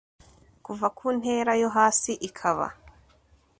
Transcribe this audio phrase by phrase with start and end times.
[0.65, 2.65] kuva ku ntera yo hasi ikaba